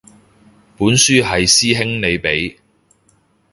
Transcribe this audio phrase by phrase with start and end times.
[0.79, 2.55] 本書係師兄你畀